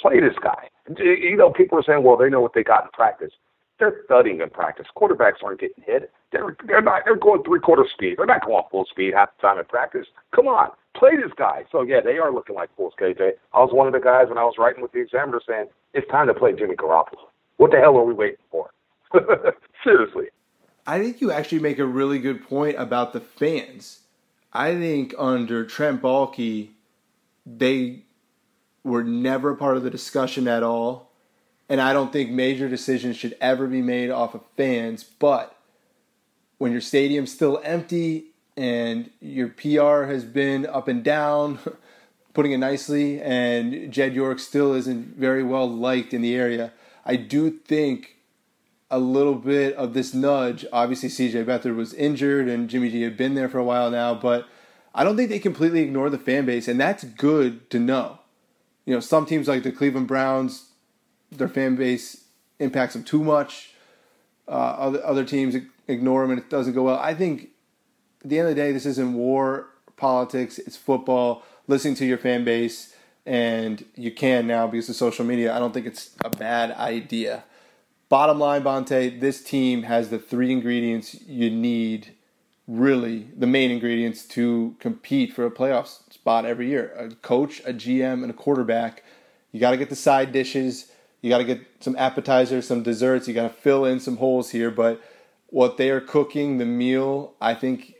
[0.01, 0.69] play this guy.
[0.99, 3.31] You know, people are saying, well, they know what they got in practice.
[3.79, 4.87] They're thudding in practice.
[4.95, 6.11] Quarterbacks aren't getting hit.
[6.31, 7.03] They're they're not.
[7.05, 8.15] They're going three quarter speed.
[8.17, 10.07] They're not going full speed half the time in practice.
[10.35, 11.63] Come on, play this guy.
[11.71, 13.31] So yeah, they are looking like fools, KJ.
[13.53, 16.09] I was one of the guys when I was writing with the examiner saying it's
[16.09, 17.29] time to play Jimmy Garoppolo.
[17.57, 18.71] What the hell are we waiting for?
[19.83, 20.25] Seriously.
[20.87, 23.99] I think you actually make a really good point about the fans.
[24.53, 26.69] I think under Trent Baalke,
[27.45, 28.03] they
[28.85, 31.11] were never part of the discussion at all.
[31.67, 35.03] And I don't think major decisions should ever be made off of fans.
[35.03, 35.53] But
[36.57, 41.59] when your stadium's still empty and your PR has been up and down,
[42.33, 46.71] putting it nicely, and Jed York still isn't very well liked in the area,
[47.05, 48.16] I do think
[48.89, 50.65] a little bit of this nudge.
[50.71, 54.13] Obviously, CJ Beathard was injured and Jimmy G had been there for a while now,
[54.13, 54.47] but
[54.95, 58.19] I don't think they completely ignore the fan base, and that's good to know.
[58.85, 60.71] You know, some teams like the Cleveland Browns,
[61.31, 62.23] their fan base
[62.59, 63.73] impacts them too much.
[64.47, 65.55] Uh, other other teams
[65.87, 66.97] ignore them and it doesn't go well.
[66.97, 67.49] I think
[68.23, 70.57] at the end of the day, this isn't war politics.
[70.57, 71.43] It's football.
[71.67, 72.95] Listening to your fan base,
[73.25, 75.53] and you can now because of social media.
[75.53, 77.43] I don't think it's a bad idea.
[78.09, 82.15] Bottom line, Bonta, this team has the three ingredients you need,
[82.65, 87.73] really, the main ingredients to compete for a playoff spot every year a coach, a
[87.73, 89.03] GM, and a quarterback.
[89.51, 90.89] You got to get the side dishes.
[91.21, 93.27] You got to get some appetizers, some desserts.
[93.27, 94.71] You got to fill in some holes here.
[94.71, 95.01] But
[95.47, 97.95] what they are cooking, the meal, I think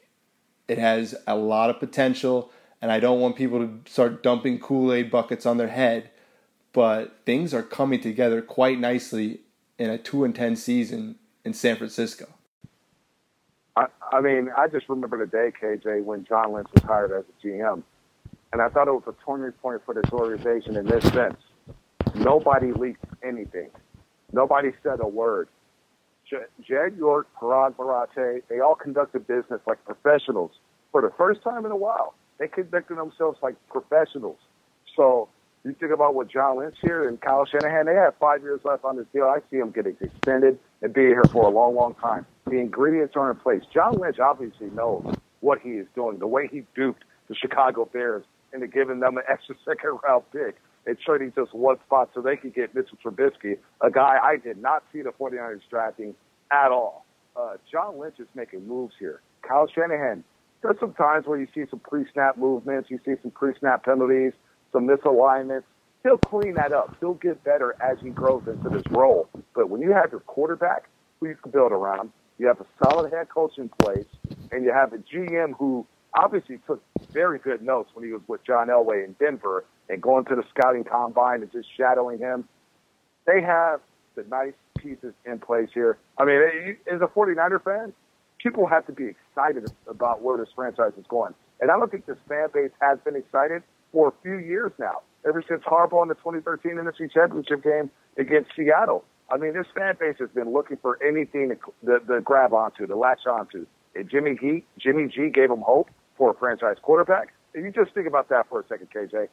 [0.69, 2.51] it has a lot of potential.
[2.81, 6.11] And I don't want people to start dumping Kool Aid buckets on their head.
[6.71, 9.41] But things are coming together quite nicely
[9.77, 12.27] in a two and ten season in San Francisco.
[13.75, 17.23] I, I mean, I just remember the day, KJ, when John Lynch was hired as
[17.25, 17.83] a GM,
[18.51, 21.37] and I thought it was a turning point for this organization in this sense.
[22.15, 23.69] Nobody leaked anything.
[24.31, 25.47] Nobody said a word.
[26.29, 30.51] Jed York, Paraag Marathe, they all conducted business like professionals.
[30.91, 34.39] For the first time in a while, they conducted themselves like professionals.
[34.95, 35.29] So
[35.63, 38.85] you think about what John Lynch here and Kyle Shanahan, they have five years left
[38.85, 39.25] on this deal.
[39.25, 42.25] I see them getting extended and being here for a long, long time.
[42.45, 43.63] The ingredients are in place.
[43.73, 46.19] John Lynch obviously knows what he is doing.
[46.19, 50.55] The way he duped the Chicago Bears into giving them an extra second round pick
[50.85, 54.57] and trading just one spot so they could get Mitchell Trubisky, a guy I did
[54.57, 56.15] not see the 49ers drafting
[56.49, 57.05] at all.
[57.35, 59.21] Uh, John Lynch is making moves here.
[59.41, 60.23] Kyle Shanahan,
[60.61, 64.31] there's some times where you see some pre-snap movements, you see some pre-snap penalties
[64.71, 65.63] some misalignments.
[66.03, 66.95] He'll clean that up.
[66.99, 69.27] He'll get better as he grows into this role.
[69.53, 73.11] But when you have your quarterback who you can build around, you have a solid
[73.11, 74.05] head coach in place,
[74.51, 78.43] and you have a GM who obviously took very good notes when he was with
[78.45, 82.47] John Elway in Denver and going to the scouting combine and just shadowing him.
[83.25, 83.81] They have
[84.15, 85.97] the nice pieces in place here.
[86.17, 87.93] I mean, as a 49er fan,
[88.37, 91.33] people have to be excited about where this franchise is going.
[91.59, 93.63] And I don't think this fan base has been excited
[93.97, 98.51] for a few years now, ever since Harbaugh in the 2013 NFC Championship game against
[98.55, 99.03] Seattle.
[99.31, 101.57] I mean, this fan base has been looking for anything to,
[101.87, 103.65] to, to grab onto, to latch onto.
[103.95, 107.33] And Jimmy G, Jimmy G gave them hope for a franchise quarterback.
[107.55, 109.29] If you just think about that for a second, KJ,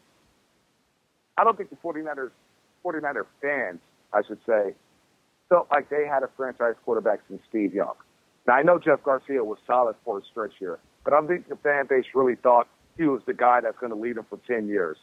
[1.37, 2.31] I don't think the 49ers,
[2.87, 3.81] 49er fans,
[4.15, 4.75] I should say,
[5.51, 7.97] felt like they had a franchise quarterback since Steve Young.
[8.47, 11.51] Now, I know Jeff Garcia was solid for a stretch here, but I don't think
[11.51, 14.39] the fan base really thought he was the guy that's going to lead them for
[14.47, 14.97] 10 years.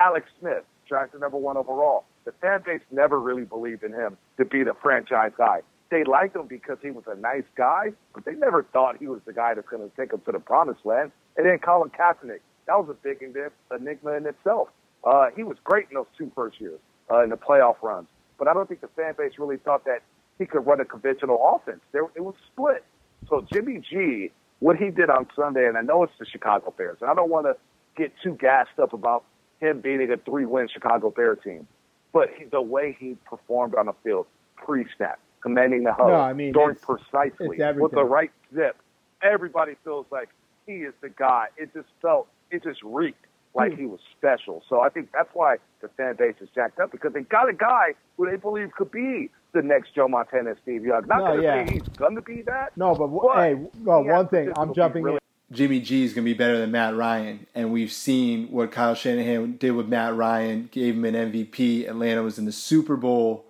[0.00, 2.04] Alex Smith, drafted number one overall.
[2.24, 5.60] The fan base never really believed in him to be the franchise guy.
[5.90, 9.20] They liked him because he was a nice guy, but they never thought he was
[9.26, 11.12] the guy that's going to take them to the promised land.
[11.36, 14.68] And then Colin Kaepernick, that was a big enigma in itself.
[15.04, 16.80] Uh, he was great in those two first years
[17.10, 18.08] uh, in the playoff runs,
[18.38, 20.02] but I don't think the fan base really thought that
[20.38, 21.80] he could run a conventional offense.
[21.92, 22.82] There, it was split.
[23.28, 24.30] So Jimmy G
[24.60, 27.30] what he did on Sunday, and I know it's the Chicago Bears, and I don't
[27.30, 27.56] want to
[27.96, 29.24] get too gassed up about
[29.60, 31.66] him beating a three-win Chicago Bear team,
[32.12, 34.26] but he, the way he performed on the field,
[34.56, 38.76] pre-snap, commanding the huddle, no, I mean, throwing precisely with the right zip,
[39.22, 40.28] everybody feels like
[40.66, 41.46] he is the guy.
[41.56, 43.80] It just felt, it just reeked like hmm.
[43.80, 44.62] he was special.
[44.68, 47.52] So I think that's why the fan base is jacked up because they got a
[47.52, 51.06] guy who they believe could be the next Joe Montana and Steve Young.
[51.06, 51.66] Not No, going to yeah.
[51.66, 52.76] say he's going to be that.
[52.76, 55.20] No, but, But hey, well, he one thing I'm jumping really- in.
[55.56, 57.46] Jimmy G is going to be better than Matt Ryan.
[57.54, 61.88] And we've seen what Kyle Shanahan did with Matt Ryan, gave him an MVP.
[61.88, 63.44] Atlanta was in the Super Bowl.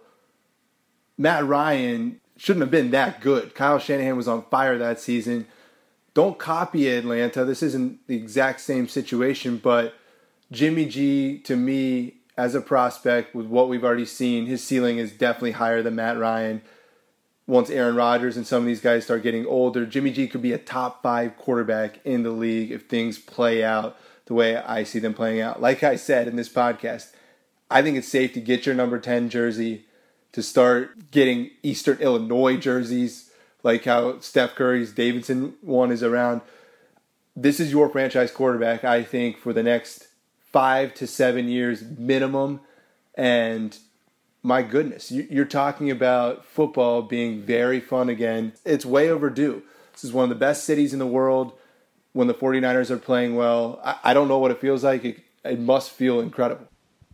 [1.16, 3.55] Matt Ryan shouldn't have been that good.
[3.55, 5.46] Kyle Shanahan was on fire that season.
[6.12, 7.44] Don't copy Atlanta.
[7.44, 9.94] This isn't the exact same situation, but
[10.52, 15.12] Jimmy G, to me, as a prospect, with what we've already seen, his ceiling is
[15.12, 16.62] definitely higher than Matt Ryan
[17.47, 20.53] once Aaron Rodgers and some of these guys start getting older, Jimmy G could be
[20.53, 24.99] a top five quarterback in the league if things play out the way I see
[24.99, 25.61] them playing out.
[25.61, 27.12] Like I said in this podcast,
[27.70, 29.85] I think it's safe to get your number 10 jersey,
[30.32, 33.30] to start getting Eastern Illinois jerseys,
[33.62, 36.41] like how Steph Curry's Davidson one is around.
[37.37, 40.09] This is your franchise quarterback, I think, for the next
[40.55, 42.61] five to seven years minimum.
[43.16, 43.76] And
[44.40, 48.52] my goodness, you- you're talking about football being very fun again.
[48.64, 49.64] It's way overdue.
[49.92, 51.55] This is one of the best cities in the world
[52.12, 53.80] when the 49ers are playing well.
[53.82, 55.05] I, I don't know what it feels like.
[55.05, 56.68] It, it must feel incredible.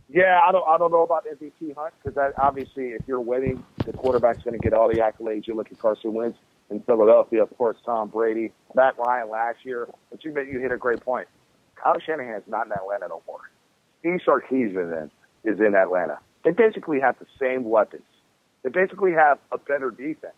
[0.07, 0.67] Yeah, I don't.
[0.67, 4.59] I don't know about MVP hunt because obviously, if you're winning, the quarterback's going to
[4.59, 5.47] get all the accolades.
[5.47, 6.37] You look at Carson Wentz
[6.69, 9.87] in Philadelphia, of course, Tom Brady, Matt Ryan last year.
[10.11, 11.27] But you you hit a great point.
[11.81, 13.49] Kyle Shanahan's not in Atlanta no more.
[13.99, 15.11] Steve Sarkisian then
[15.43, 16.19] is in Atlanta.
[16.43, 18.03] They basically have the same weapons.
[18.63, 20.33] They basically have a better defense.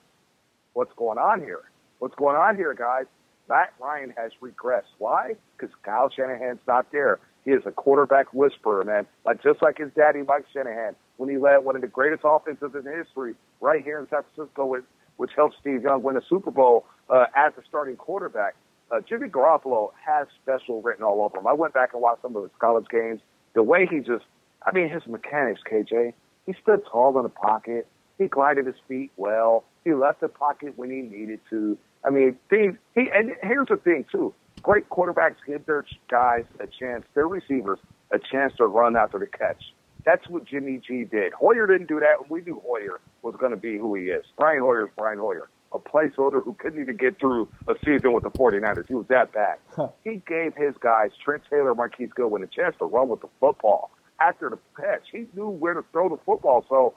[0.73, 1.61] What's going on here?
[1.99, 3.05] What's going on here, guys?
[3.49, 4.91] Matt Ryan has regressed.
[4.97, 5.35] Why?
[5.57, 7.19] Because Kyle Shanahan's not there.
[7.45, 9.05] He is a quarterback whisperer, man.
[9.25, 12.71] Like just like his daddy, Mike Shanahan, when he led one of the greatest offenses
[12.73, 14.83] in history right here in San Francisco, with,
[15.17, 18.55] which helped Steve Young win a Super Bowl uh, as a starting quarterback.
[18.93, 21.47] Uh, Jimmy Garoppolo has special written all over him.
[21.47, 23.21] I went back and watched some of his college games.
[23.55, 24.25] The way he just,
[24.63, 26.13] I mean, his mechanics, KJ.
[26.45, 27.87] He stood tall in the pocket.
[28.19, 29.63] He glided his feet well.
[29.83, 31.77] He left the pocket when he needed to.
[32.05, 32.77] I mean, things.
[32.93, 34.33] He and here's the thing too.
[34.61, 37.79] Great quarterbacks give their guys a chance, their receivers
[38.11, 39.63] a chance to run after the catch.
[40.05, 41.33] That's what Jimmy G did.
[41.33, 42.29] Hoyer didn't do that.
[42.29, 44.25] We knew Hoyer was going to be who he is.
[44.37, 48.23] Brian Hoyer is Brian Hoyer, a placeholder who couldn't even get through a season with
[48.23, 48.87] the 49ers.
[48.87, 49.57] He was that bad.
[50.03, 53.91] He gave his guys, Trent Taylor, Marquise Goodwin, a chance to run with the football
[54.19, 55.03] after the catch.
[55.11, 56.65] He knew where to throw the football.
[56.69, 56.93] So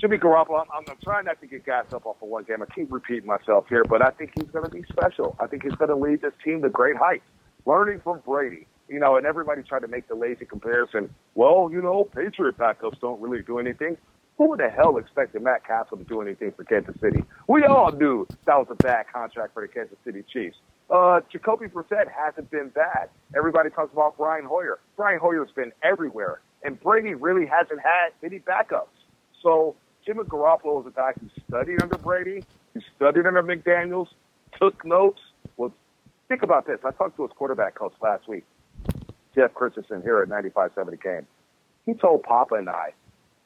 [0.00, 2.62] Jimmy Garoppolo, I'm, I'm trying not to get gassed up off of one game.
[2.62, 5.36] I keep repeating myself here, but I think he's going to be special.
[5.38, 7.24] I think he's going to lead this team to great heights,
[7.66, 8.66] learning from Brady.
[8.88, 11.14] You know, and everybody tried to make the lazy comparison.
[11.34, 13.96] Well, you know, Patriot backups don't really do anything.
[14.38, 17.22] Who the hell expected Matt Cassel to do anything for Kansas City?
[17.48, 20.56] We all knew that was a bad contract for the Kansas City Chiefs.
[20.90, 23.08] Uh, Jacoby Brissett hasn't been bad.
[23.36, 24.78] Everybody talks about Brian Hoyer.
[24.96, 28.88] Brian Hoyer's been everywhere, and Brady really hasn't had any backups.
[29.42, 34.08] So Jimmy Garoppolo is a guy who studied under Brady, who studied under McDaniels,
[34.58, 35.20] took notes.
[35.56, 35.72] Well,
[36.28, 36.78] think about this.
[36.84, 38.44] I talked to his quarterback coach last week,
[39.34, 41.26] Jeff Christensen, here at 95.7 The Game.
[41.86, 42.92] He told Papa and I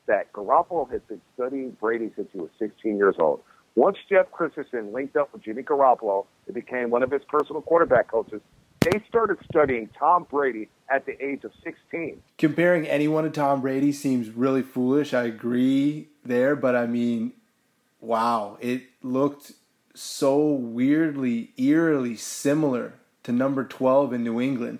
[0.06, 3.40] that Garoppolo has been studying Brady since he was 16 years old.
[3.74, 8.10] Once Jeff Christensen linked up with Jimmy Garoppolo and became one of his personal quarterback
[8.10, 8.40] coaches,
[8.80, 12.22] they started studying Tom Brady at the age of 16.
[12.38, 15.12] Comparing anyone to Tom Brady seems really foolish.
[15.12, 17.32] I agree there, but I mean,
[18.00, 19.52] wow, it looked
[19.94, 22.94] so weirdly, eerily similar
[23.24, 24.78] to number 12 in New England.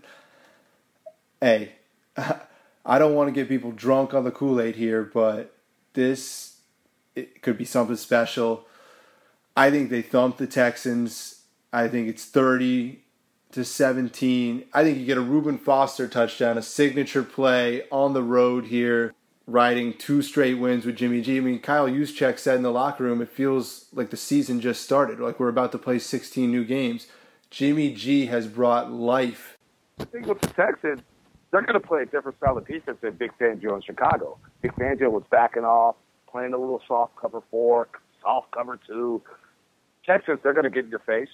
[1.40, 1.72] Hey,
[2.86, 5.54] I don't want to get people drunk on the Kool Aid here, but
[5.94, 6.58] this
[7.16, 8.66] it could be something special.
[9.56, 11.42] I think they thumped the Texans.
[11.72, 13.00] I think it's 30
[13.52, 14.66] to 17.
[14.72, 19.14] I think you get a Reuben Foster touchdown, a signature play on the road here,
[19.46, 21.38] riding two straight wins with Jimmy G.
[21.38, 24.82] I mean, Kyle Juszczyk said in the locker room, it feels like the season just
[24.82, 27.06] started, like we're about to play 16 new games.
[27.50, 29.56] Jimmy G has brought life.
[29.96, 31.00] The thing with the Texans,
[31.56, 34.36] they're going to play a different style of defense than Vic Fangio in Chicago.
[34.60, 35.96] Vic Fangio was backing off,
[36.30, 37.88] playing a little soft cover four,
[38.20, 39.22] soft cover two.
[40.04, 41.30] Texans, they're going to get in your face.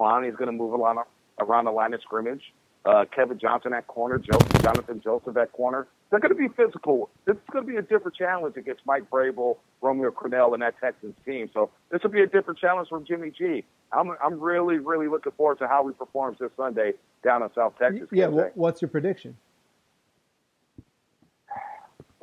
[0.00, 1.02] Clowney's going to move along
[1.38, 2.40] around the line of scrimmage.
[2.86, 5.86] Uh, Kevin Johnson at corner, Joe, Jonathan Joseph at corner.
[6.08, 7.10] They're going to be physical.
[7.26, 10.80] This is going to be a different challenge against Mike Vrabel, Romeo Crennel, and that
[10.80, 11.50] Texans team.
[11.52, 13.64] So this will be a different challenge from Jimmy G.
[13.92, 16.92] I'm I'm really really looking forward to how he performs this Sunday
[17.22, 18.08] down in South Texas.
[18.12, 19.36] Yeah, what's your prediction?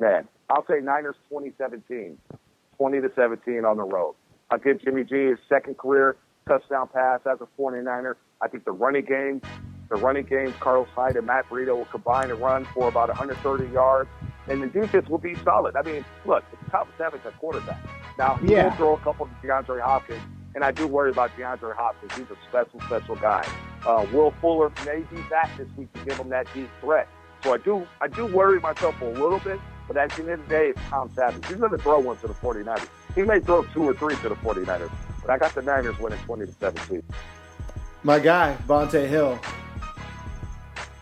[0.00, 2.18] Man, I'll say Niners 2017,
[2.76, 4.14] 20 to 17 on the road.
[4.50, 6.16] I'll give Jimmy G his second career
[6.46, 8.14] touchdown pass as a 49er.
[8.40, 9.40] I think the running game
[9.88, 13.72] The running game, Carlos Hyde and Matt Breida will combine and run for about 130
[13.72, 14.10] yards,
[14.48, 15.76] and the defense will be solid.
[15.76, 17.78] I mean, look, it's Tom Savage at quarterback.
[18.18, 18.64] Now, he Yeah.
[18.64, 20.20] will throw a couple to DeAndre Hopkins,
[20.56, 22.12] and I do worry about DeAndre Hopkins.
[22.16, 23.44] He's a special, special guy.
[23.86, 27.06] Uh, Will Fuller may be back this week to give him that deep threat.
[27.44, 30.42] So I do, I do worry myself a little bit, but at the end of
[30.42, 31.46] the day, it's Tom Savage.
[31.46, 32.88] He's going to throw one to the 49ers.
[33.14, 34.90] He may throw two or three to the 49ers,
[35.22, 37.02] but I got the Niners winning 20 to 17.
[38.02, 39.38] My guy, Bonta Hill.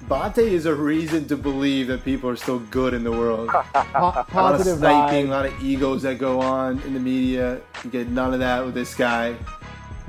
[0.05, 3.49] Bonta is a reason to believe that people are still good in the world.
[3.53, 7.01] Po- a lot of positive sniping, a lot of egos that go on in the
[7.01, 7.61] media.
[7.83, 9.35] You get none of that with this guy.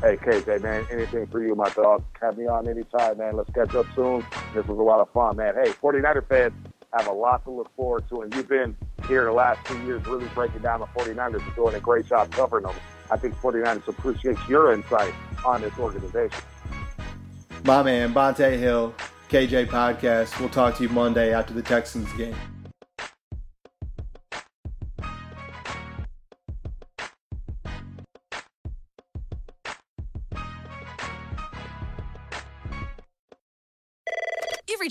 [0.02, 2.04] Hey, KJ, man, anything for you, my dog.
[2.22, 3.38] Have me on anytime, man.
[3.38, 4.26] Let's catch up soon.
[4.54, 5.56] This was a lot of fun, man.
[5.56, 6.54] Hey, 49er fans
[6.96, 8.76] have a lot to look forward to, and you've been
[9.08, 12.32] here the last two years really breaking down the 49ers and doing a great job
[12.32, 12.76] covering them.
[13.12, 15.14] I think 49ers appreciate your insight
[15.46, 16.42] on this organization.
[17.64, 18.94] My man, Bonta Hill,
[19.30, 20.40] KJ Podcast.
[20.40, 22.36] We'll talk to you Monday after the Texans game.